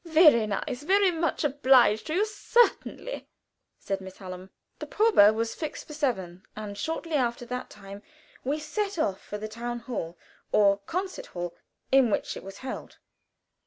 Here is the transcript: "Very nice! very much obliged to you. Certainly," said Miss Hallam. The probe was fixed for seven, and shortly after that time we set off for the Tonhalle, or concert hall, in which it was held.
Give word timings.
"Very 0.03 0.47
nice! 0.47 0.81
very 0.81 1.11
much 1.11 1.43
obliged 1.43 2.07
to 2.07 2.15
you. 2.15 2.25
Certainly," 2.25 3.29
said 3.77 4.01
Miss 4.01 4.17
Hallam. 4.17 4.49
The 4.79 4.87
probe 4.87 5.35
was 5.35 5.53
fixed 5.53 5.85
for 5.85 5.93
seven, 5.93 6.41
and 6.55 6.75
shortly 6.75 7.13
after 7.13 7.45
that 7.45 7.69
time 7.69 8.01
we 8.43 8.57
set 8.57 8.97
off 8.97 9.21
for 9.21 9.37
the 9.37 9.47
Tonhalle, 9.47 10.17
or 10.51 10.79
concert 10.87 11.27
hall, 11.27 11.55
in 11.91 12.09
which 12.09 12.35
it 12.35 12.41
was 12.41 12.57
held. 12.65 12.97